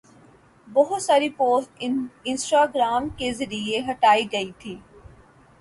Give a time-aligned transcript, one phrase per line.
[0.67, 1.83] بہت ساری post
[2.23, 4.75] Instagram کے ذریعہ ہٹائی گئی تھی